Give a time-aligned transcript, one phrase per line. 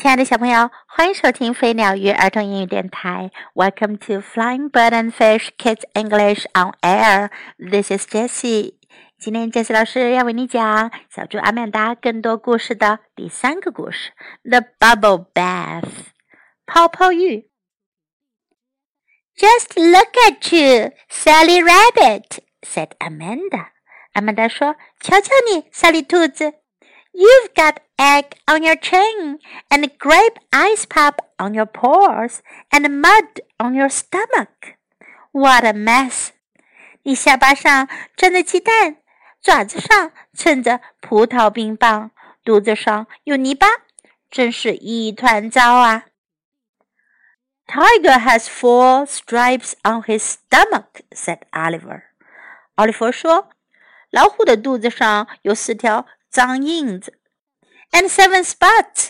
[0.00, 3.32] 亲爱的小朋友，欢迎收听飞鸟鱼儿童英语电台。
[3.52, 7.30] Welcome to Flying Bird and Fish Kids English on Air.
[7.58, 8.76] This is Jessie.
[9.18, 14.12] 今天 Jessie 老师要为你讲小猪阿曼达更多故事的第三个故事
[14.44, 15.90] ：The Bubble Bath。
[16.64, 17.50] 泡泡浴。
[19.36, 23.70] Just look at you, Sally Rabbit," said Amanda.
[24.12, 26.54] 阿曼达说：“瞧瞧你，小李兔子。”
[27.17, 32.41] You've got egg on your chin, and grape ice pop on your paws,
[32.71, 34.77] and mud on your stomach.
[35.31, 36.29] What a mess!
[37.03, 38.97] 你下巴上沾着鸡蛋，
[39.41, 42.11] 爪子上蹭着葡萄冰棒，
[42.43, 43.67] 肚子上有泥巴，
[44.31, 46.05] 真是一团糟啊！
[47.67, 52.03] Tiger has four stripes on his stomach," said Oliver.
[52.75, 57.19] 奥利弗说：“老虎的肚子上有四条 脏印子，
[57.91, 59.09] and seven spots，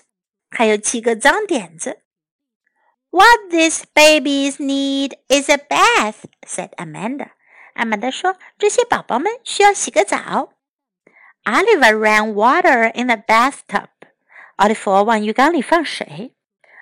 [0.50, 2.04] 还有七个脏点子。
[3.10, 7.30] What these babies need is a bath," said Amanda.
[7.76, 10.54] 阿曼达说：“这些宝宝们需要洗个澡。”
[11.46, 13.88] Oliver ran water in the bathtub.
[14.56, 16.36] 奥利弗往浴缸里放水。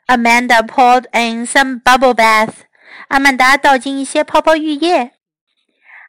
[0.08, 2.56] Amanda poured in some bubble bath.
[3.08, 5.14] 阿曼达倒进一些泡泡浴液。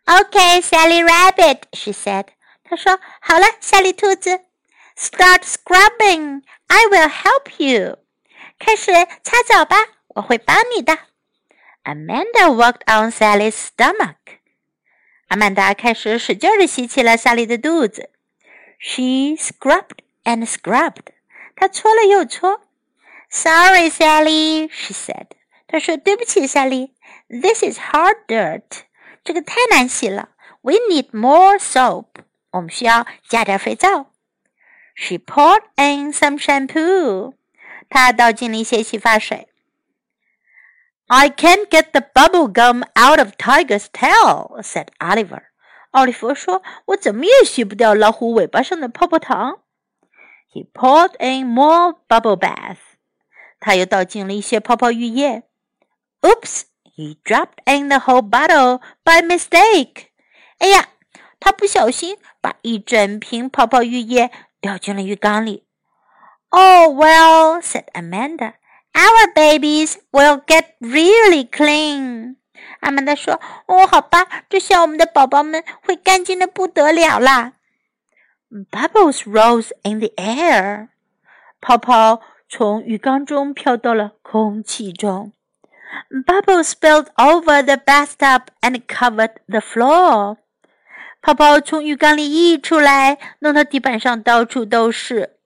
[0.05, 2.27] Okay, Sally Rabbit, she said.
[2.70, 4.42] 他说：“好了，莎莉兔子
[4.98, 6.44] ，start scrubbing.
[6.68, 8.00] I will help you.”
[8.60, 8.92] 开始
[9.24, 9.78] 擦澡吧，
[10.10, 10.98] 我会帮你的。
[11.84, 14.16] Amanda walked on Sally's stomach.
[15.30, 18.10] 阿曼达开始使劲的吸起了萨莉的肚子。
[18.80, 21.14] She scrubbed and scrubbed.
[21.56, 22.62] 她搓了又搓。
[23.30, 25.28] Sorry, Sally, she said.
[25.68, 26.94] 她说：“对不起，萨莉。
[27.30, 28.64] This is hard dirt.
[29.24, 30.30] 这个太难洗了。
[30.62, 32.08] We need more soap.”
[32.51, 34.11] 我们需要加点肥皂。
[34.95, 37.35] She poured in some shampoo.
[37.89, 39.49] 她倒进了一些洗发水。
[41.07, 45.43] I can't get the bubble gum out of Tiger's tail," said Oliver.
[45.91, 49.61] 奥利弗说：“我怎么也洗不掉老虎尾巴上的泡泡糖。”
[50.53, 52.79] He poured in more bubble bath.
[53.61, 55.45] 他又倒进了一些泡泡浴液。
[56.21, 56.63] Oops!
[56.95, 60.09] He dropped in the whole bottle by mistake.
[60.59, 60.89] 哎呀！
[61.41, 65.65] 他不小心 把一整瓶泡泡浴液掉进了浴缸里。
[66.51, 68.55] Oh well, said Amanda.
[68.95, 72.37] Our babies will get really clean.
[72.81, 77.55] 阿曼达说：“哦，好吧，这下我们的宝宝们会干净的不得了啦。”
[78.71, 80.89] Bubbles rose in the air.
[81.61, 85.33] 泡泡从浴缸中飘到了空气中。
[86.27, 90.37] Bubbles spilled over the bathtub and covered the floor.
[91.22, 95.38] 泡泡从浴缸里溢出来，弄到地板上到处都是。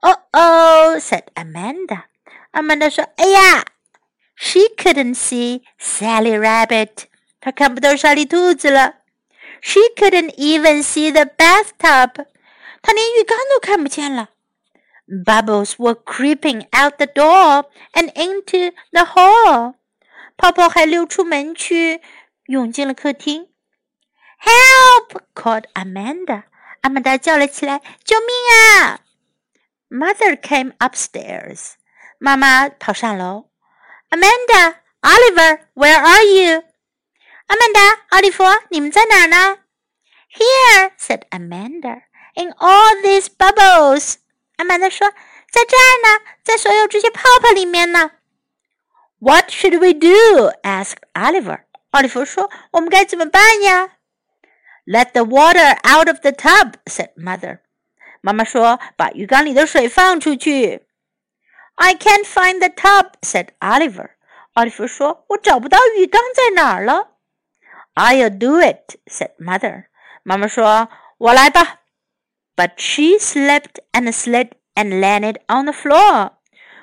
[0.00, 2.04] Oh oh, said Amanda.
[2.52, 3.64] 阿曼达说：“哎呀
[4.36, 7.04] ！”She couldn't see Sally Rabbit.
[7.40, 8.94] 她看不到莎莉兔子了。
[9.60, 12.26] She couldn't even see the bathtub.
[12.80, 14.30] 她连浴缸都看不见了。
[15.06, 19.74] Bubbles were creeping out the door and into the hall.
[20.36, 22.00] 泡泡还溜出门去，
[22.46, 23.48] 涌进了客厅。
[24.39, 25.21] Help!
[25.33, 26.43] called Amanda.
[26.81, 28.99] 阿曼达叫了起来：“救命啊！”
[29.89, 31.73] Mother came upstairs.
[32.17, 33.49] 妈妈跑上楼。
[34.09, 36.63] Amanda, Oliver, where are you?
[37.47, 39.59] 阿曼达、奥利弗，你们在哪儿呢？
[40.33, 42.03] Here, said Amanda.
[42.35, 44.15] In all these bubbles.
[44.57, 45.13] 阿曼达说：“
[45.51, 48.11] 在这儿呢，在所有这些泡泡里面呢。”
[49.19, 50.51] What should we do?
[50.63, 51.63] asked Oliver.
[51.91, 53.91] 奥利弗说：“我们该怎么办呀？”
[54.87, 57.59] Let the water out of the tub," said mother.
[58.21, 60.87] 妈妈说：“把浴缸里的水放出去。”
[61.75, 64.11] I can't find the tub," said Oliver.
[64.53, 67.17] 奥利弗说：“我找不到浴缸在哪儿了。”
[67.95, 69.85] I'll do it," said mother.
[70.23, 71.81] 妈妈说：“我来吧。”
[72.55, 76.33] But she slipped and slid and landed on the floor.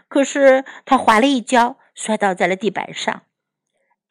[0.09, 3.23] 可是她滑了一跤，摔倒在了地板上。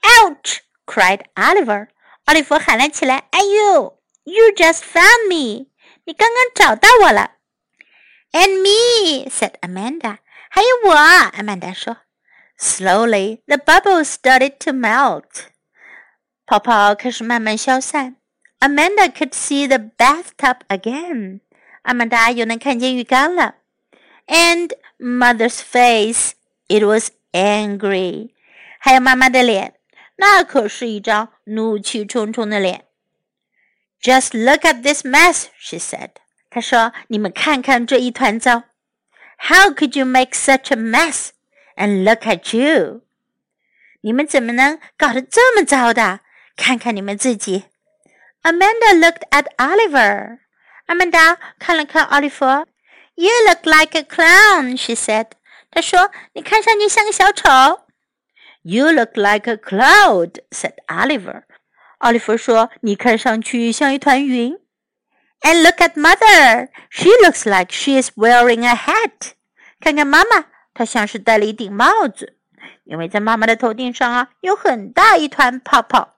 [0.02, 0.60] Ouch!
[0.86, 1.90] cried Oliver.
[2.26, 5.68] 奥利弗喊了起来：“哎呦，You just found me！
[6.06, 7.32] 你刚刚找到我了。”
[8.32, 10.18] And me said Amanda，
[10.50, 11.98] 还有我，阿曼达说。
[12.60, 15.46] Slowly the bubbles started to melt，
[16.46, 18.18] 泡泡开始慢慢消散。
[18.60, 21.40] Amanda could see the bathtub again，
[21.84, 23.56] 阿曼达又能看见浴缸了。
[24.28, 28.32] And mother's face，it was angry，
[28.80, 29.76] 还有妈妈的脸。
[30.17, 32.85] 那可是一张怒气冲冲的脸。
[34.01, 36.11] Just look at this mess, she said.
[36.51, 38.65] 她说：“你们看看这一团糟。”
[39.49, 41.31] How could you make such a mess?
[41.77, 43.03] And look at you.
[44.03, 46.21] 你们怎么能搞得这么糟的？
[46.57, 47.65] 看看你们自己。
[48.43, 50.39] Amanda looked at Oliver.
[50.87, 52.45] Amanda 看了看奥利弗。
[53.17, 55.29] You look like a clown, she said.
[55.71, 57.84] 她说：“你看上去像个小丑。”
[58.64, 61.44] You look like a cloud, said Oliver.
[62.00, 64.58] 奥利弗说：“你看上去像一团云。”
[65.42, 66.70] And look at mother.
[66.90, 69.32] She looks like she is wearing a hat.
[69.80, 72.38] 看看妈妈，她像是戴了一顶帽子，
[72.84, 76.18] 因为在妈妈的头顶上啊有很大一团泡泡。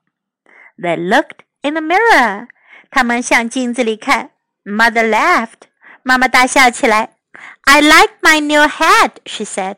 [0.78, 2.48] They looked in the mirror.
[2.89, 4.31] 他们向镜子里看。
[4.63, 5.69] Mother laughed.
[6.04, 7.16] 妈妈大笑起来。
[7.62, 9.78] I like my new hat, she said.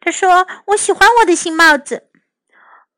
[0.00, 2.04] 她说：“我喜欢我的新帽子。”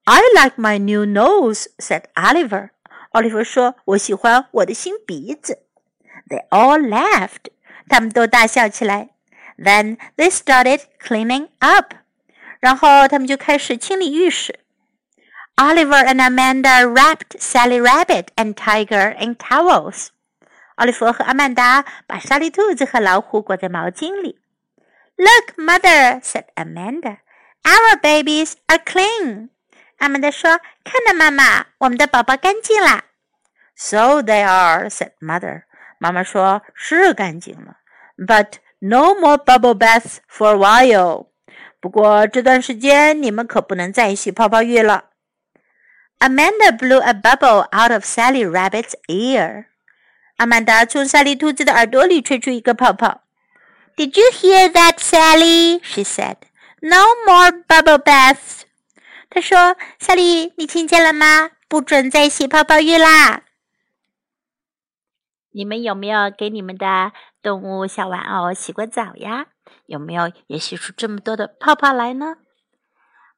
[0.05, 2.71] I like my new nose, said Oliver.
[3.11, 5.63] 奥利弗说：“我喜欢我的新鼻子。”
[6.29, 7.51] They all laughed.
[7.89, 9.11] 他们都大笑起来。
[9.59, 11.95] Then they started cleaning up.
[12.61, 14.61] 然后他们就开始清理浴室。
[15.57, 20.09] Oliver and Amanda wrapped Sally Rabbit and Tiger in towels.
[20.77, 24.39] 奥利弗和阿曼达把莎莉兔子和老虎裹在毛巾里。
[25.17, 27.19] Look, mother, said Amanda.
[27.65, 29.51] Our babies are clean.
[29.99, 33.05] 阿曼达说：“看到妈妈，我们的宝宝干净啦。”
[33.75, 35.65] So they are, said mother.
[35.99, 37.79] 妈妈说：“是干净了，
[38.17, 41.27] but no more bubble baths for a while.
[41.81, 45.07] 不过这段时间你们可不能再洗泡泡浴了。”
[46.21, 49.67] Amanda blew a bubble out of Sally Rabbit's ear.
[50.37, 53.23] 阿曼达从萨莉兔子的耳朵里吹出一个泡泡。
[53.96, 55.80] Did you hear that, Sally?
[55.84, 56.38] She said.
[56.82, 58.64] No more bubble baths.
[59.30, 61.52] 她说：“萨莉，你听见了吗？
[61.68, 63.44] 不准再洗泡泡浴啦！”
[65.56, 67.12] 你们有没有给你们的
[67.42, 69.48] 动物小玩偶洗过澡呀？
[69.86, 72.38] 有没有也洗出这么多的泡泡来呢？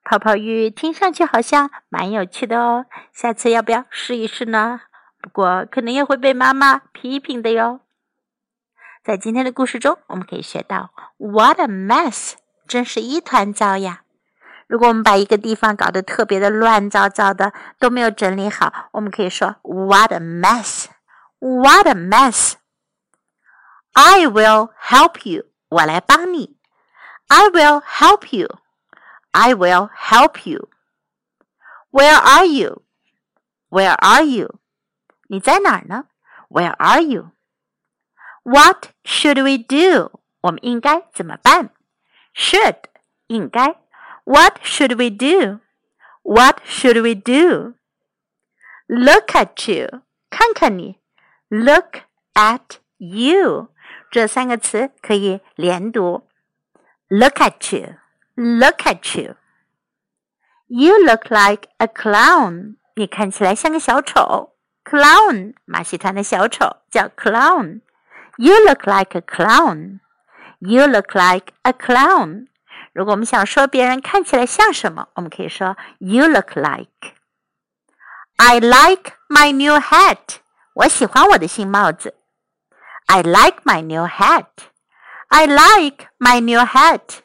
[0.04, 4.82] 泡泡浴听上去好像蛮有趣的哦，下次要不要试一试呢？
[5.22, 7.82] 不过可能也会被妈妈批评的哟。
[9.06, 12.34] 在今天的故事中，我们可以学到 “What a mess！”
[12.68, 14.02] 真是一团糟呀。
[14.66, 22.54] 如果我们把一个地方搞得特别的乱糟糟的，都没有整理好，我们可以说 “What a mess！”“What a mess！”
[23.94, 26.58] I will help you，我来帮你。
[27.28, 28.58] I will help you。
[29.30, 30.70] I will help you.
[31.92, 32.82] Where are you?
[33.70, 34.56] Where are you?
[35.28, 36.06] 你在哪儿呢
[36.50, 37.30] ？Where are you?
[38.45, 40.21] What should we do?
[40.41, 41.71] 我们应该怎么办？
[42.35, 42.77] Should
[43.27, 43.77] 应该。
[44.25, 45.61] What should we do?
[46.23, 47.75] What should we do?
[48.87, 50.03] Look at you.
[50.31, 50.99] 看看你。
[51.49, 52.03] Look
[52.35, 53.69] at you.
[54.11, 56.27] 这三个词可以连读。
[57.09, 57.97] Look at you.
[58.35, 59.35] Look at you.
[60.67, 62.77] You look like a clown.
[62.95, 64.55] 你看起来像个小丑。
[64.85, 67.81] clown 马戏团的小丑叫 clown。
[68.37, 70.01] You look like a clown.
[70.59, 72.47] You look like a clown.
[72.93, 77.15] 如果我们想说别人看起来像什么，我们可以说 You look like.
[78.37, 80.39] I like my new hat.
[80.75, 82.15] 我喜欢我的新帽子。
[83.07, 84.47] I like my new hat.
[85.29, 87.21] I like my new hat.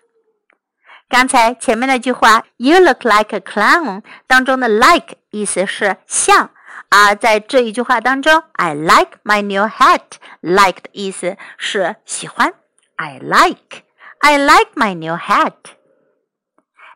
[1.07, 6.49] 刚才前面那句话 "You look like a clown" 当中的 "like" 意思是像。
[6.89, 12.53] 而在这一句话当中，I like my new hat，like 的意思是喜欢。
[12.95, 13.83] I like,
[14.19, 15.55] I like my new hat.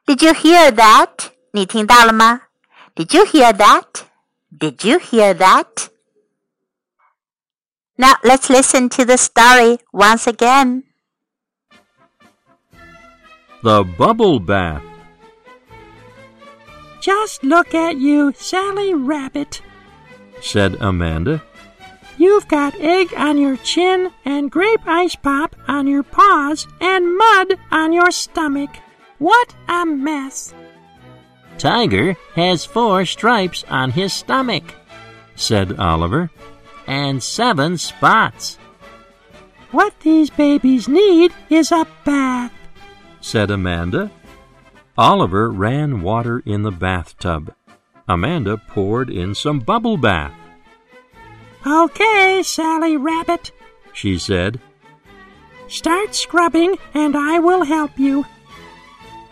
[0.05, 1.31] Did you hear that?
[1.51, 2.41] 你听到了吗？
[2.95, 4.03] Did you hear that?
[4.51, 5.89] Did you hear that?
[7.95, 10.83] Now let's listen to the story once again.
[13.61, 14.83] The Bubble Bath.
[17.01, 19.61] Just look at you, Sally Rabbit,
[20.40, 21.42] said Amanda.
[22.16, 27.58] You've got egg on your chin and grape ice pop on your paws and mud
[27.72, 28.70] on your stomach.
[29.18, 30.54] What a mess!
[31.58, 34.74] Tiger has four stripes on his stomach,
[35.36, 36.30] said Oliver,
[36.86, 38.58] and seven spots.
[39.70, 42.52] What these babies need is a bath,
[43.20, 44.10] said Amanda.
[44.96, 47.54] Oliver ran water in the bathtub.
[48.08, 50.34] Amanda poured in some bubble bath.
[51.66, 53.50] Okay, Sally Rabbit,
[53.92, 54.60] she said.
[55.68, 58.26] Start scrubbing and I will help you.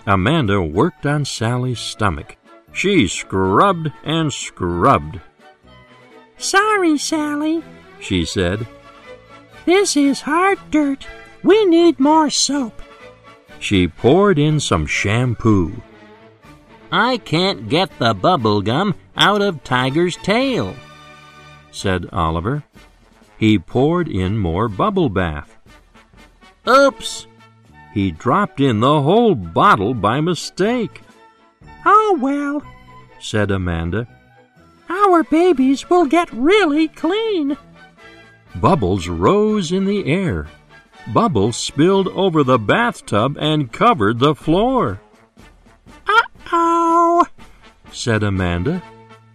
[0.06, 2.36] Amanda worked on Sally's stomach.
[2.72, 5.20] She scrubbed and scrubbed.
[6.38, 7.62] Sorry, Sally,
[8.00, 8.66] she said.
[9.66, 11.06] This is hard dirt.
[11.44, 12.80] We need more soap.
[13.60, 15.82] She poured in some shampoo.
[16.94, 20.76] I can't get the bubble gum out of Tiger's tail,
[21.70, 22.64] said Oliver.
[23.38, 25.56] He poured in more bubble bath.
[26.68, 27.26] Oops!
[27.94, 31.00] He dropped in the whole bottle by mistake.
[31.86, 32.62] Oh, well,
[33.18, 34.06] said Amanda.
[34.90, 37.56] Our babies will get really clean.
[38.56, 40.46] Bubbles rose in the air.
[41.12, 45.00] Bubbles spilled over the bathtub and covered the floor.
[47.92, 48.82] Said Amanda.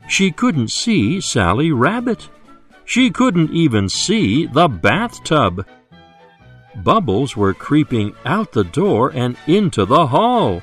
[0.07, 2.29] She couldn't see Sally Rabbit.
[2.85, 5.65] She couldn't even see the bathtub.
[6.75, 10.61] Bubbles were creeping out the door and into the hall.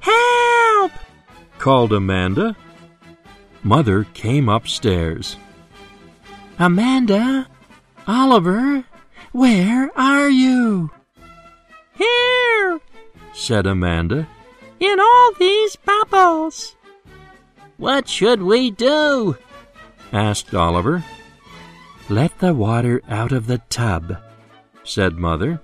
[0.00, 0.92] Help!
[1.58, 2.56] called Amanda.
[3.62, 5.36] Mother came upstairs.
[6.58, 7.46] Amanda,
[8.06, 8.84] Oliver,
[9.32, 10.90] where are you?
[11.94, 12.80] Here,
[13.34, 14.26] said Amanda.
[14.80, 16.74] In all these bubbles.
[17.76, 19.36] What should we do?
[20.10, 21.04] asked Oliver.
[22.08, 24.16] Let the water out of the tub,
[24.82, 25.60] said Mother.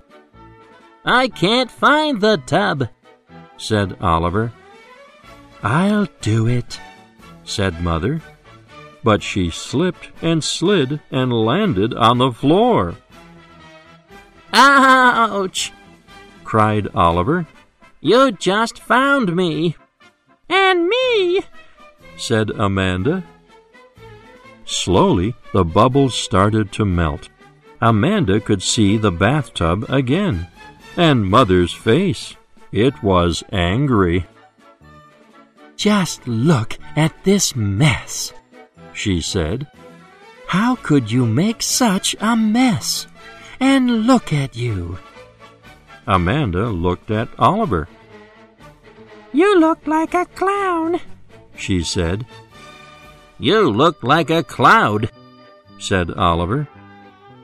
[1.03, 2.89] I can't find the tub,
[3.57, 4.53] said Oliver.
[5.63, 6.79] I'll do it,
[7.43, 8.21] said Mother.
[9.03, 12.95] But she slipped and slid and landed on the floor.
[14.53, 15.71] Ouch!
[16.43, 17.47] cried Oliver.
[18.07, 19.75] You just found me.
[20.47, 21.41] And me,
[22.15, 23.21] said Amanda.
[24.63, 27.27] Slowly, the bubbles started to melt.
[27.81, 30.47] Amanda could see the bathtub again,
[30.95, 32.37] and Mother's face.
[32.71, 34.25] It was angry.
[35.75, 38.31] Just look at this mess,
[38.93, 39.67] she said.
[40.47, 43.05] How could you make such a mess?
[43.59, 44.97] And look at you.
[46.07, 47.89] Amanda looked at Oliver.
[49.37, 50.99] You look like a clown,
[51.55, 52.25] she said.
[53.37, 55.11] You look like a cloud,
[55.77, 56.67] said Oliver.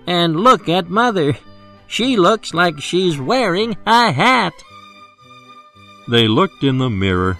[0.08, 1.38] And look at Mother.
[1.86, 4.54] She looks like she's wearing a hat.
[6.10, 7.38] They looked in the mirror.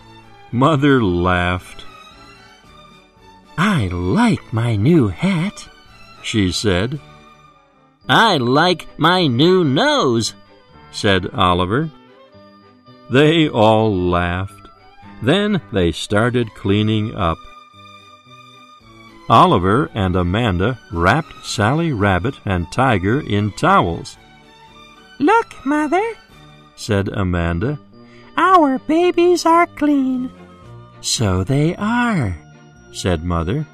[0.52, 1.84] Mother laughed.
[3.58, 5.68] I like my new hat,
[6.22, 7.02] she said.
[8.08, 10.36] I like my new nose,
[10.92, 11.90] said Oliver.
[13.14, 14.70] They all laughed.
[15.22, 17.38] Then they started cleaning up.
[19.30, 24.18] Oliver and Amanda wrapped Sally Rabbit and Tiger in towels.
[25.20, 26.04] Look, Mother,
[26.76, 27.78] said Amanda.
[28.36, 30.32] Our babies are clean.
[31.02, 32.36] So they are,
[32.94, 33.68] said Mother.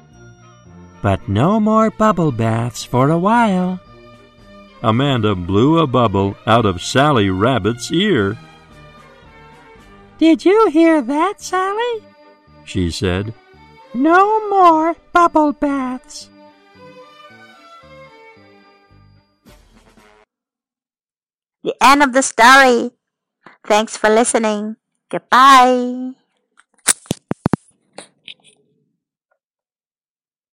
[1.00, 3.80] But no more bubble baths for a while.
[4.82, 8.36] Amanda blew a bubble out of Sally Rabbit's ear.
[10.20, 12.04] Did you hear that, Sally?
[12.68, 13.32] she said.
[13.94, 16.28] No more bubble baths.
[21.64, 22.92] The end of the story.
[23.64, 24.76] Thanks for listening.
[25.08, 26.19] Goodbye.